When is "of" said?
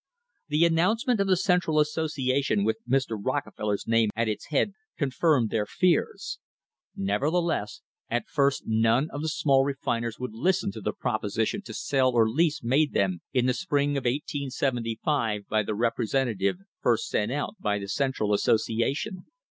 1.19-1.27, 9.11-9.21, 13.91-14.05